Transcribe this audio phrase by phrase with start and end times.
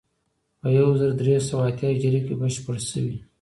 [0.61, 3.17] په یو زر درې سوه اتیا هجري کې بشپړ شوی.